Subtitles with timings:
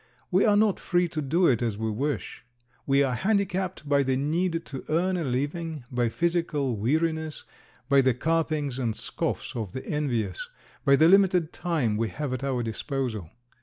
[0.31, 2.43] We are not free to do it as we wish.
[2.87, 7.43] We are handicapped by the need to earn a living, by physical weariness,
[7.87, 10.49] by the carpings and scoffs of the envious,
[10.83, 13.29] by the limited time we have at our disposal.